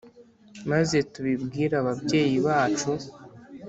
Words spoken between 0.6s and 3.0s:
Maze tubibwire ababyeyi bacu